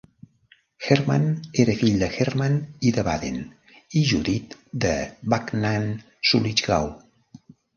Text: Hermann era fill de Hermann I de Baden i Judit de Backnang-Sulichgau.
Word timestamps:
Hermann 0.85 1.27
era 1.63 1.75
fill 1.81 1.99
de 2.03 2.07
Hermann 2.15 2.57
I 2.91 2.95
de 2.97 3.03
Baden 3.09 3.37
i 4.01 4.03
Judit 4.13 4.57
de 4.87 4.97
Backnang-Sulichgau. 5.35 6.91